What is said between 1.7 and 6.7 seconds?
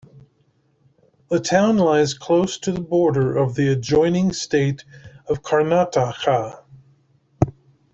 lies close to the border of the adjoining state of Karnataka.